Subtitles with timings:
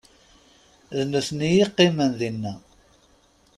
[0.95, 2.53] D nitni i yeqqimen dinna.